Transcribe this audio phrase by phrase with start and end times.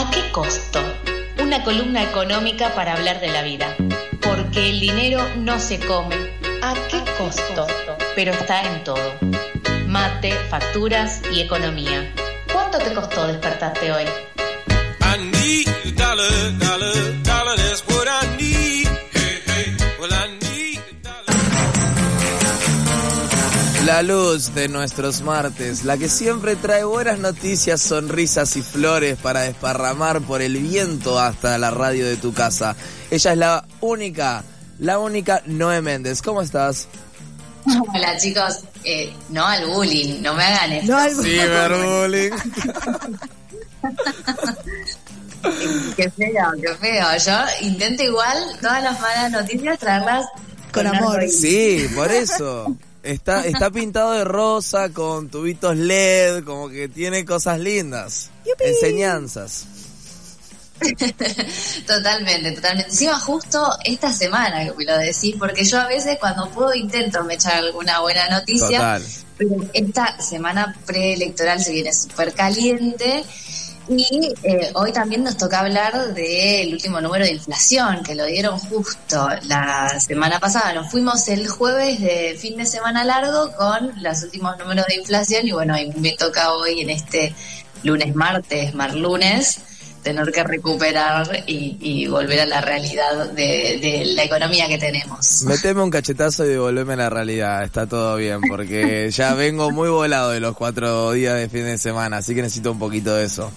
[0.00, 0.80] ¿A qué costo?
[1.42, 3.76] Una columna económica para hablar de la vida.
[4.22, 6.16] Porque el dinero no se come.
[6.62, 7.66] ¿A qué costo?
[8.14, 9.12] Pero está en todo.
[9.86, 12.10] Mate, facturas y economía.
[12.50, 14.06] ¿Cuánto te costó despertarte hoy?
[23.90, 29.40] La luz de nuestros martes, la que siempre trae buenas noticias, sonrisas y flores para
[29.40, 32.76] desparramar por el viento hasta la radio de tu casa.
[33.10, 34.44] Ella es la única,
[34.78, 36.22] la única Noé Méndez.
[36.22, 36.86] ¿Cómo estás?
[37.92, 40.92] Hola chicos, eh, no al bullying, no me hagan esto.
[40.92, 42.30] No hay Ciberbullying.
[45.96, 47.06] Qué feo, qué feo.
[47.26, 50.26] Yo intento igual todas las malas noticias traerlas
[50.72, 51.28] Con amor.
[51.28, 52.76] Sí, por eso.
[53.02, 58.30] Está, está pintado de rosa con tubitos LED, como que tiene cosas lindas.
[58.44, 58.64] Yupi.
[58.64, 59.66] Enseñanzas.
[61.86, 62.90] Totalmente, totalmente.
[62.90, 67.22] Encima justo esta semana que me lo decís, porque yo a veces cuando puedo intento
[67.24, 69.02] me echar alguna buena noticia, Total.
[69.36, 73.24] pero esta semana preelectoral se viene súper caliente.
[73.90, 78.56] Y eh, hoy también nos toca hablar del último número de inflación, que lo dieron
[78.56, 80.72] justo la semana pasada.
[80.74, 85.44] Nos fuimos el jueves de fin de semana largo con los últimos números de inflación
[85.44, 87.34] y bueno, y me toca hoy en este
[87.82, 89.58] lunes, martes, mar lunes,
[90.04, 95.42] tener que recuperar y, y volver a la realidad de, de la economía que tenemos.
[95.42, 99.88] Meteme un cachetazo y devolveme a la realidad, está todo bien, porque ya vengo muy
[99.88, 103.24] volado de los cuatro días de fin de semana, así que necesito un poquito de
[103.24, 103.50] eso.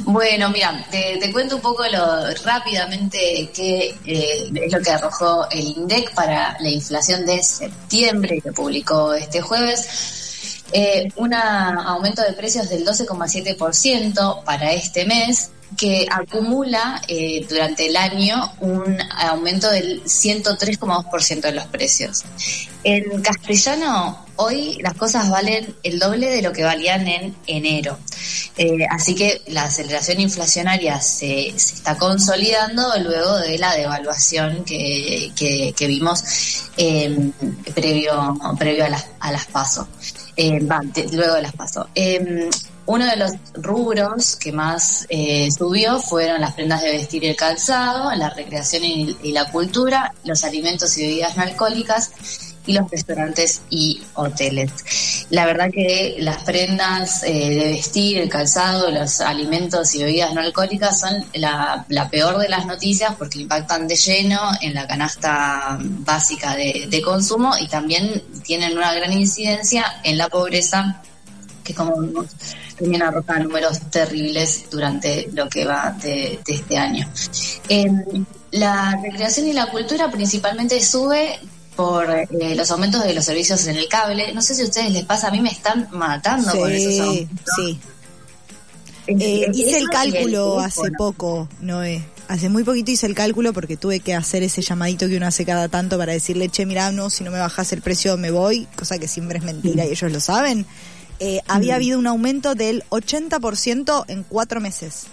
[0.00, 5.66] Bueno, mira, te, cuento un poco lo, rápidamente qué eh, es lo que arrojó el
[5.76, 10.62] INDEC para la inflación de septiembre que publicó este jueves.
[10.72, 17.96] Eh, un aumento de precios del 12,7% para este mes que acumula eh, durante el
[17.96, 22.24] año un aumento del 103,2% de los precios.
[22.84, 27.98] En castellano, hoy las cosas valen el doble de lo que valían en enero.
[28.58, 35.32] Eh, así que la aceleración inflacionaria se, se está consolidando luego de la devaluación que,
[35.34, 36.22] que- vimos
[36.76, 37.30] eh,
[37.74, 39.86] previo, previo a las, a las pasos.
[40.36, 41.86] luego de las pasos.
[42.86, 47.36] uno de los rubros que más eh, subió fueron las prendas de vestir y el
[47.36, 52.10] calzado, la recreación y, y la cultura, los alimentos y bebidas no alcohólicas
[52.66, 54.72] y los restaurantes y hoteles.
[55.30, 60.40] La verdad que las prendas eh, de vestir, el calzado, los alimentos y bebidas no
[60.40, 65.78] alcohólicas son la, la peor de las noticias porque impactan de lleno en la canasta
[65.80, 71.02] básica de, consumo y también tienen una gran incidencia en la pobreza
[71.64, 72.26] que como vimos
[72.78, 77.08] también arroja números terribles durante lo que va de, este año.
[77.68, 77.90] Eh,
[78.52, 81.40] la recreación y la cultura principalmente sube
[81.76, 84.32] por eh, los aumentos de los servicios en el cable.
[84.34, 86.98] No sé si a ustedes les pasa, a mí me están matando con esos Sí,
[87.00, 87.44] aumentos.
[87.56, 87.80] sí.
[89.08, 92.04] Eh, en hice el cálculo hace poco, Noé.
[92.28, 95.44] Hace muy poquito hice el cálculo porque tuve que hacer ese llamadito que uno hace
[95.44, 98.66] cada tanto para decirle, che, mirá, no, si no me bajas el precio me voy,
[98.76, 100.64] cosa que siempre es mentira y ellos lo saben.
[101.18, 105.04] Eh, había habido un aumento del 80% en cuatro meses.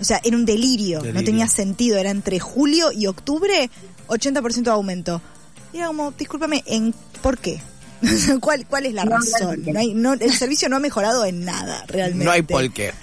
[0.00, 1.24] O sea, era un delirio, no Delirio.
[1.24, 3.70] tenía sentido, era entre julio y octubre
[4.08, 5.22] 80% de aumento.
[5.76, 7.60] Y era como, discúlpame, ¿en por qué?
[8.40, 9.62] ¿Cuál, ¿Cuál es la No, razón?
[9.66, 12.24] No hay, no, el servicio no ha mejorado en nada, realmente.
[12.24, 12.94] No hay por qué.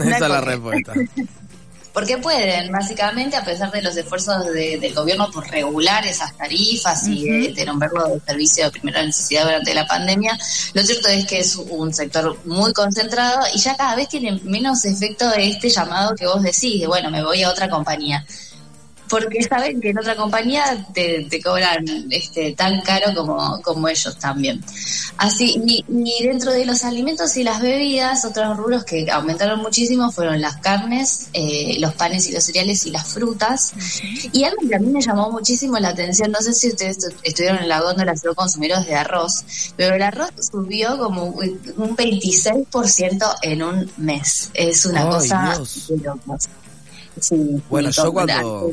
[0.00, 0.92] Esa es la respuesta.
[1.92, 7.06] Porque pueden, básicamente, a pesar de los esfuerzos de- del gobierno por regular esas tarifas
[7.08, 10.36] y de, de nombrarlo de servicio de primera necesidad durante la pandemia,
[10.72, 14.84] lo cierto es que es un sector muy concentrado y ya cada vez tiene menos
[14.84, 18.24] efecto de este llamado que vos decís, de bueno, me voy a otra compañía.
[19.08, 24.18] Porque saben que en otra compañía te, te cobran este tan caro como, como ellos
[24.18, 24.64] también.
[25.18, 30.10] Así, y, y dentro de los alimentos y las bebidas, otros rubros que aumentaron muchísimo
[30.10, 33.72] fueron las carnes, eh, los panes y los cereales y las frutas.
[34.32, 37.14] Y algo que a mí me llamó muchísimo la atención, no sé si ustedes estu-
[37.22, 39.44] estuvieron en la góndola solo consumidores de arroz,
[39.76, 44.50] pero el arroz subió como un un 26% en un mes.
[44.54, 45.88] Es una Ay, cosa Dios.
[45.88, 46.48] de locos.
[47.20, 47.36] Sí,
[47.70, 48.72] Bueno, yo cuando,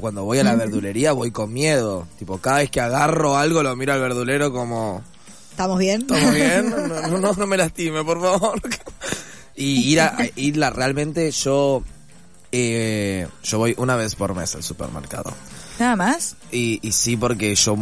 [0.00, 2.06] cuando voy a la verdulería voy con miedo.
[2.18, 5.02] Tipo, cada vez que agarro algo lo miro al verdulero como...
[5.50, 6.06] ¿Estamos bien?
[6.06, 6.70] ¿Todo bien?
[6.70, 8.60] No, no, no, me lastime, por favor.
[9.56, 11.84] Y ir a irla realmente yo
[12.50, 15.32] eh, yo voy una vez por mes al supermercado.
[15.78, 16.34] Nada más.
[16.50, 17.76] Y, y sí porque yo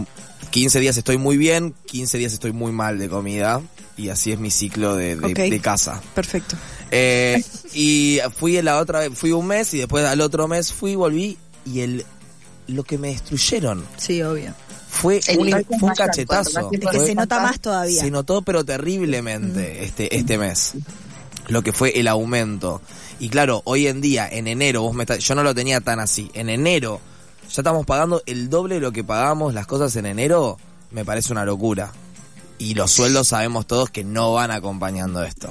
[0.50, 3.62] 15 días estoy muy bien, 15 días estoy muy mal de comida
[3.96, 6.02] y así es mi ciclo de, de casa.
[6.14, 6.56] Perfecto.
[6.90, 7.42] Eh,
[7.72, 11.38] Y fui la otra vez, fui un mes y después al otro mes fui, volví
[11.64, 12.04] y el
[12.68, 14.54] lo que me destruyeron Sí, obvio.
[14.88, 16.70] fue El un, fue cachetazo.
[16.72, 18.00] Es que Fue- se nota más todavía.
[18.00, 20.74] se notó pero terriblemente este este mes.
[21.48, 22.80] Lo que fue el aumento.
[23.18, 25.98] Y claro, hoy en día, en enero, vos me estás- yo no lo tenía tan
[26.00, 26.30] así.
[26.34, 27.00] En enero,
[27.50, 30.56] ya estamos pagando el doble de lo que pagamos las cosas en enero.
[30.92, 31.90] Me parece una locura.
[32.58, 35.48] Y los sueldos sabemos todos que no van acompañando esto.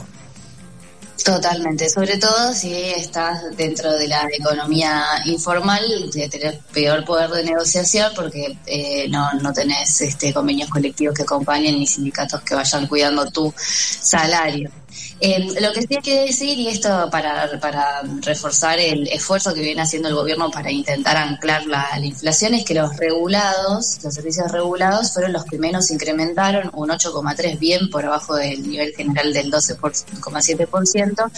[1.23, 8.11] Totalmente, sobre todo si estás dentro de la economía informal, de peor poder de negociación
[8.15, 13.29] porque eh, no, no tenés este, convenios colectivos que acompañen ni sindicatos que vayan cuidando
[13.29, 14.71] tu salario.
[15.19, 19.61] Eh, lo que sí hay que decir, y esto para, para reforzar el esfuerzo que
[19.61, 24.13] viene haciendo el gobierno para intentar anclar la, la inflación, es que los regulados, los
[24.13, 29.33] servicios regulados, fueron los que menos incrementaron, un 8,3 bien por abajo del nivel general
[29.33, 31.31] del 12,7%.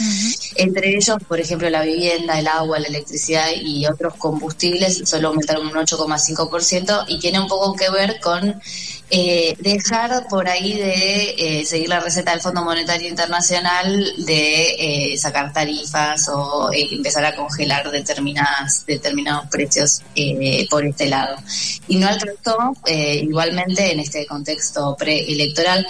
[0.56, 5.68] Entre ellos, por ejemplo, la vivienda, el agua, la electricidad y otros combustibles solo aumentaron
[5.68, 8.62] un 8,5% y tiene un poco que ver con
[9.10, 15.18] eh, dejar por ahí de eh, seguir la receta del Fondo Monetario Internacional de eh,
[15.18, 21.36] sacar tarifas o eh, empezar a congelar determinadas, determinados precios eh, por este lado.
[21.88, 25.86] Y no alcanzó, igualmente en este contexto preelectoral,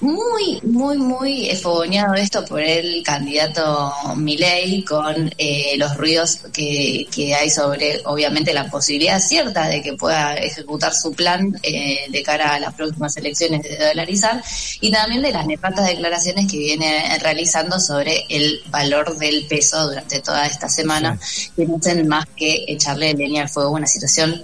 [0.00, 7.34] muy, muy, muy fogoneado esto por el candidato Milei con eh, los ruidos que, que
[7.34, 12.54] hay sobre, obviamente, la posibilidad cierta de que pueda ejecutar su plan eh, de cara
[12.54, 14.42] a las próximas elecciones de dolarizar
[14.80, 20.20] y también de las nefastas declaraciones que viene realizando sobre el valor del peso durante
[20.20, 21.18] toda esta semana,
[21.54, 24.42] que no hacen más que echarle leña al fuego a una situación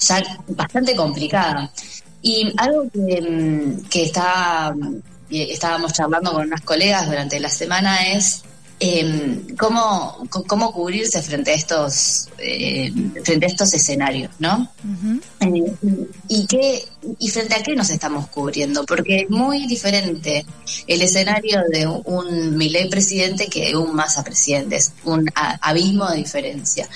[0.00, 1.70] ya bastante complicada.
[2.22, 4.74] Y algo que, mm, que está,
[5.28, 8.42] y estábamos charlando con unas colegas durante la semana es
[8.82, 12.90] eh, cómo, cómo cubrirse frente a estos eh,
[13.22, 14.72] frente a estos escenarios, ¿no?
[15.40, 15.72] Eh,
[16.28, 16.86] y qué
[17.20, 20.44] y frente a qué nos estamos cubriendo porque es muy diferente
[20.88, 24.76] el escenario de un Milei presidente que un Massa presidente.
[24.76, 25.30] Es un
[25.60, 26.88] abismo de diferencia.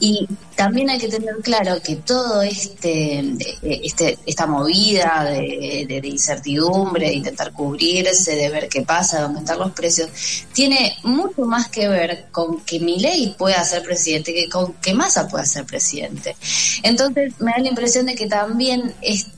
[0.00, 0.26] Y
[0.56, 6.08] también hay que tener claro que todo este, eh, este esta movida de, de- de
[6.08, 10.08] incertidumbre de intentar cubrirse de ver qué pasa de aumentar los precios
[10.52, 15.28] tiene mucho más que ver con que Milei pueda ser presidente que con que Massa
[15.28, 16.34] pueda ser presidente.
[16.82, 19.26] Entonces me da la impresión de que también es,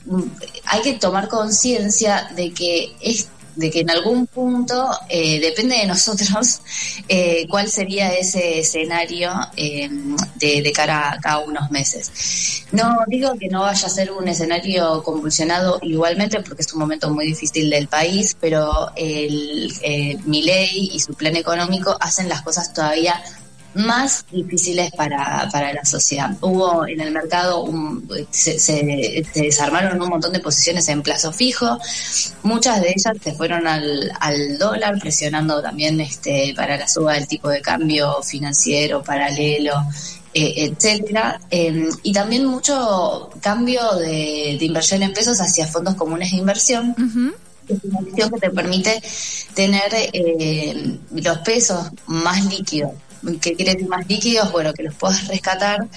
[0.65, 5.85] hay que tomar conciencia de que es de que en algún punto eh, depende de
[5.85, 6.61] nosotros
[7.07, 9.89] eh, cuál sería ese escenario eh,
[10.35, 12.65] de, de cara a cada unos meses.
[12.71, 17.09] No digo que no vaya a ser un escenario convulsionado igualmente porque es un momento
[17.09, 22.73] muy difícil del país, pero el eh, Milei y su plan económico hacen las cosas
[22.73, 23.21] todavía
[23.73, 26.31] más difíciles para, para la sociedad.
[26.41, 31.31] Hubo en el mercado, un- se, se- se desarmaron un montón de posiciones en plazo
[31.31, 31.79] fijo,
[32.43, 37.27] muchas de ellas se fueron al, al dólar, presionando también este para la suba del
[37.27, 39.73] tipo de cambio financiero paralelo.
[40.33, 46.31] eh, etcétera Eh, y también mucho cambio de, de inversión en pesos hacia fondos comunes
[46.31, 47.33] de inversión Ujú.
[47.67, 49.03] es una acción que te permite
[49.53, 52.91] tener eh, los pesos más líquidos.
[53.41, 54.51] ¿Qué quiere más líquidos?
[54.51, 55.87] Bueno, que los puedas rescatar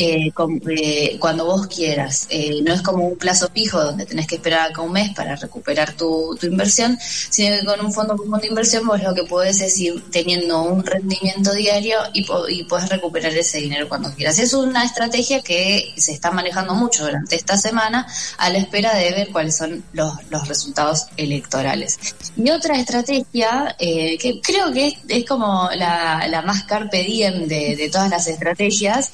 [0.00, 0.32] eh,
[0.68, 2.28] eh, cuando vos quieras.
[2.30, 5.34] Eh, no es como un plazo fijo donde tenés que esperar acá un mes para
[5.34, 9.60] recuperar tu, inversión, sino que con un fondo común de inversión vos lo que podés
[9.60, 14.38] es ir teniendo un rendimiento diario y, y podés recuperar ese dinero cuando quieras.
[14.38, 19.10] Es una estrategia que se está manejando mucho durante esta semana a la espera de
[19.10, 21.98] ver cuáles son los, los resultados electorales.
[22.36, 27.74] Y otra estrategia que creo que es, es como la, la más carpe diem de,
[27.74, 29.10] de todas las estrategias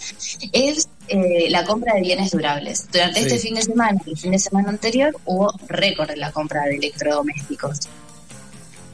[0.53, 0.74] es
[1.09, 2.87] eh, la compra de bienes durables.
[2.93, 3.27] Durante Sí.
[3.27, 6.63] este fin de semana y el fin de semana anterior hubo récord en la compra
[6.65, 7.79] de electrodomésticos.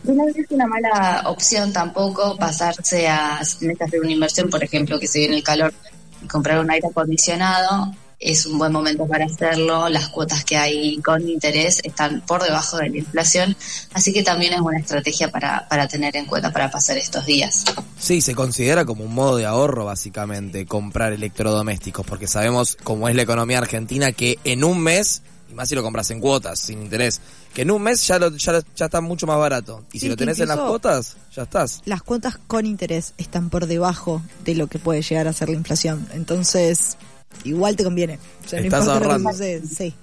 [0.05, 4.99] Y no es una mala opción tampoco pasarse a que hacer una inversión, por ejemplo,
[4.99, 5.75] que se viene el calor
[6.23, 7.93] y comprar un aire acondicionado.
[8.21, 9.89] Es un buen momento para hacerlo.
[9.89, 13.57] Las cuotas que hay con interés están por debajo de la inflación,
[13.95, 17.65] así que también es una estrategia para, para tener en cuenta para pasar estos días.
[17.99, 23.17] Sí, se considera como un modo de ahorro básicamente comprar electrodomésticos, porque sabemos cómo es
[23.17, 26.83] la economía argentina que en un mes, y más si lo compras en cuotas, sin
[26.83, 27.23] interés,
[27.55, 29.83] que en un mes ya, lo- ya, lo- ya está mucho más barato.
[29.93, 31.81] Y si lo tenés en las cuotas, ya estás.
[31.87, 35.57] Las cuotas con interés están por debajo de lo que puede llegar a ser la
[35.57, 36.07] inflación.
[36.13, 36.97] Entonces,
[37.45, 38.19] igual te conviene.
[38.45, 39.67] O sea, no Estás importa lo que ahorrando.
[39.69, 39.95] Sí.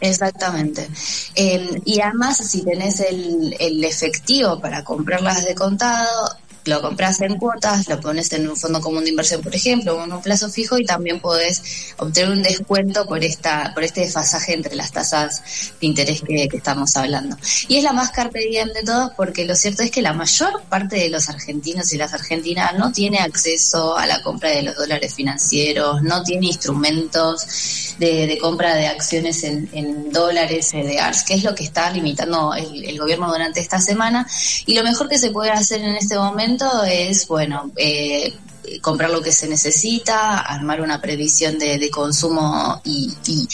[0.00, 0.88] Exactamente.
[1.36, 6.28] Eh, y además, si tenés el, el efectivo para comprarlas de contado,
[6.64, 10.04] lo compras en cuotas, lo pones en un fondo común de inversión, por ejemplo, o
[10.04, 11.62] en un plazo fijo y también podés
[11.96, 15.42] obtener un descuento por esta por este desfasaje entre las tasas
[15.80, 17.36] de interés que, estamos hablando.
[17.68, 20.62] Y es la más carpe diem de todos porque lo cierto es que la mayor
[20.68, 24.76] parte de los argentinos y las argentinas no tiene acceso a la compra de los
[24.76, 31.00] dólares financieros, no tiene instrumentos de, de compra de acciones en, en dólares, eh, de
[31.00, 34.26] ARS, que es lo que está limitando el, el gobierno durante esta semana.
[34.66, 36.51] Y lo mejor que se puede hacer en este momento
[36.86, 38.32] es, bueno, eh,
[38.80, 43.48] comprar lo que se necesita, armar una previsión de, de consumo y, y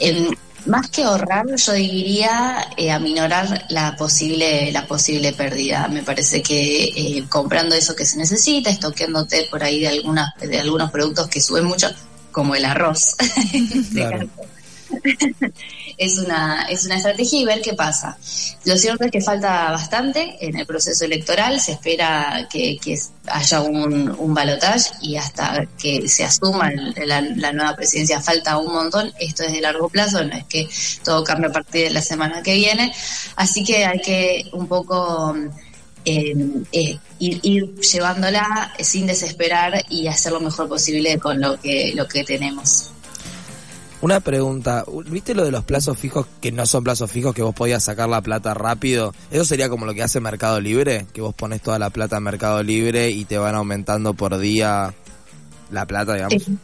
[0.00, 0.36] en-
[0.66, 5.88] más que ahorrar, yo diría eh, aminorar la posible la posible pérdida.
[5.88, 10.58] Me parece que eh, comprando eso que se necesita, estoqueándote por ahí de algunas de
[10.58, 11.88] algunos productos que suben mucho,
[12.32, 13.14] como el arroz.
[13.92, 14.26] Claro.
[15.96, 18.16] es una es una estrategia y ver qué pasa.
[18.64, 23.60] Lo cierto es que falta bastante en el proceso electoral, se espera que, que haya
[23.60, 29.44] un, un balotaje y hasta que se asuma la, nueva presidencia falta un montón, esto
[29.44, 30.68] es de largo plazo, no es que
[31.02, 32.92] todo cambie a partir de la semana que viene,
[33.36, 35.34] así que hay que un poco
[36.04, 36.34] eh,
[36.72, 42.06] eh, ir, ir llevándola sin desesperar y hacer lo mejor posible con lo que lo
[42.06, 42.93] que tenemos.
[44.04, 47.54] Una pregunta, ¿viste lo de los plazos fijos que no son plazos fijos, que vos
[47.54, 49.14] podías sacar la plata rápido?
[49.30, 51.06] ¿Eso sería como lo que hace Mercado Libre?
[51.14, 54.92] Que vos pones toda la plata en Mercado Libre y te van aumentando por día
[55.70, 56.34] la plata, digamos.
[56.34, 56.56] Eh,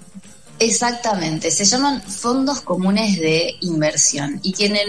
[0.63, 4.87] Exactamente, se llaman fondos comunes de inversión y tienen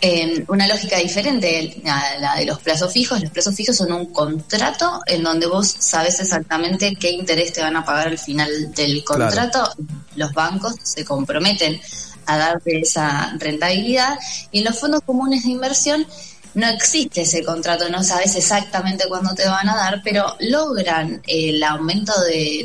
[0.00, 3.20] eh, una lógica diferente a la de los plazos fijos.
[3.20, 7.76] Los plazos fijos son un contrato en donde vos sabes exactamente qué interés te van
[7.76, 9.26] a pagar al final del Claro.
[9.26, 9.74] contrato.
[10.16, 11.78] Los bancos se comprometen
[12.24, 14.18] a darte esa rentabilidad
[14.52, 16.06] y en los fondos comunes de inversión
[16.54, 21.62] no existe ese contrato, no sabes exactamente cuándo te van a dar, pero logran el
[21.62, 22.64] aumento de-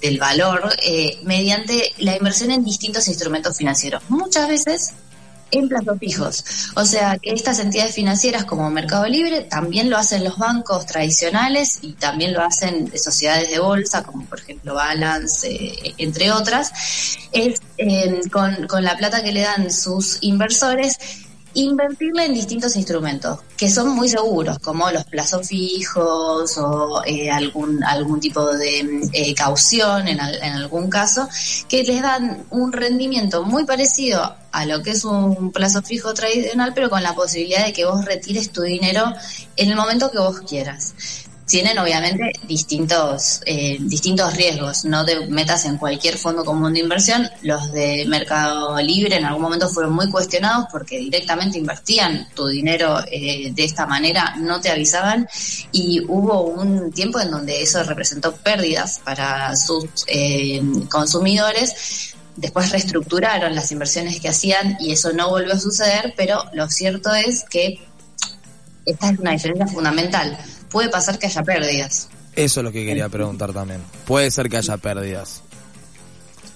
[0.00, 4.02] del, valor eh, mediante la inversión en distintos instrumentos financieros.
[4.08, 4.92] Muchas veces
[5.52, 6.44] en plazos fijos.
[6.74, 11.78] O sea que estas entidades financieras como Mercado Libre también lo hacen los bancos tradicionales
[11.82, 16.72] y también lo hacen sociedades de bolsa como por ejemplo Balance, eh, entre otras.
[17.32, 20.98] Es eh, con la plata que le dan sus inversores
[21.56, 27.82] invertirla en distintos instrumentos que son muy seguros, como los plazos fijos o eh, algún
[27.84, 31.28] algún tipo de eh, caución en, al- en algún caso,
[31.68, 36.72] que les dan un rendimiento muy parecido a lo que es un plazo fijo tradicional,
[36.74, 39.12] pero con la posibilidad de que vos retires tu dinero
[39.56, 40.94] en el momento que vos quieras
[41.46, 44.84] tienen obviamente distintos eh, distintos riesgos.
[44.84, 47.28] No te metas en cualquier fondo común de inversión.
[47.42, 52.98] Los de Mercado Libre en algún momento fueron muy cuestionados porque directamente invertían tu dinero
[53.10, 55.28] eh, de esta manera, no te avisaban
[55.70, 60.60] y hubo un tiempo en donde eso representó pérdidas para sus eh,
[60.90, 62.12] consumidores.
[62.34, 67.14] Después reestructuraron las inversiones que hacían y eso no volvió a suceder, pero lo cierto
[67.14, 67.80] es que
[68.84, 70.38] esta es una diferencia fundamental.
[70.70, 72.08] Puede pasar que haya pérdidas.
[72.34, 73.82] Eso es lo que quería preguntar también.
[74.04, 75.42] Puede ser que haya pérdidas.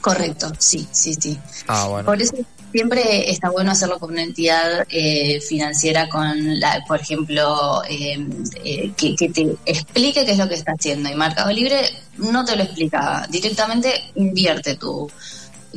[0.00, 1.38] Correcto, sí, sí, sí.
[1.67, 2.07] Ah, bueno.
[2.07, 2.35] Por eso
[2.73, 8.26] siempre está bueno hacerlo con una entidad eh, financiera, con, la, por ejemplo, eh,
[8.64, 11.11] eh, que, que te explique qué es lo que está haciendo.
[11.11, 11.81] Y Mercado Libre
[12.19, 15.11] no te lo explica, directamente invierte tu,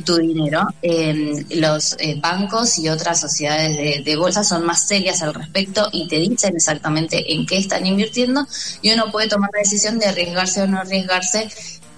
[0.04, 0.66] tu dinero.
[0.82, 5.88] Eh, los eh, bancos y otras sociedades de, de bolsa son más serias al respecto
[5.92, 8.46] y te dicen exactamente en qué están invirtiendo
[8.82, 11.48] y uno puede tomar la decisión de arriesgarse o no arriesgarse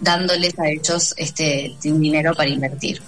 [0.01, 3.01] dándoles a ellos este dinero para invertir.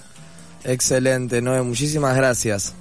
[0.65, 2.75] Excelente, Noé, muchísimas gracias.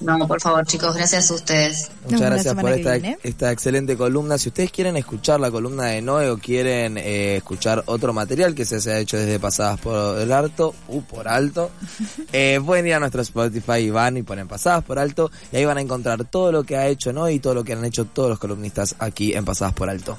[0.00, 1.90] No, por favor, chicos, gracias a ustedes.
[2.04, 4.38] Muchas gracias por esta, esta excelente columna.
[4.38, 8.64] Si ustedes quieren escuchar la columna de Noé o quieren eh, escuchar otro material que
[8.64, 11.70] se ha hecho desde Pasadas por el Alto, uh, por alto,
[12.32, 15.64] eh, pueden ir a nuestro Spotify y van y ponen Pasadas por Alto y ahí
[15.64, 18.04] van a encontrar todo lo que ha hecho Noé y todo lo que han hecho
[18.04, 20.18] todos los columnistas aquí en Pasadas por Alto.